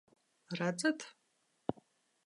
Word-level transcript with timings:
Redzat? 0.59 0.99